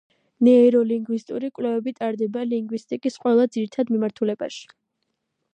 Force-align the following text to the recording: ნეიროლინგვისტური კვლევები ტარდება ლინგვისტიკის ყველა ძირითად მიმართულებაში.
ნეიროლინგვისტური 0.45 1.51
კვლევები 1.59 1.93
ტარდება 2.01 2.47
ლინგვისტიკის 2.53 3.21
ყველა 3.27 3.49
ძირითად 3.57 3.93
მიმართულებაში. 3.97 4.69